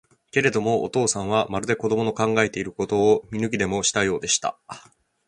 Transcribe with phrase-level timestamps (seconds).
[0.31, 4.57] けれども、お父さんは、まるで子供の考えていることを見抜きでもしたようでした。